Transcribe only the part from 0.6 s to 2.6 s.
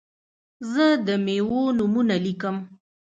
زه د میوو نومونه لیکم.